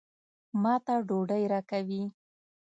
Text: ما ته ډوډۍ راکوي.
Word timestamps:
ما 0.61 0.73
ته 0.85 0.93
ډوډۍ 1.07 1.43
راکوي. 1.53 2.03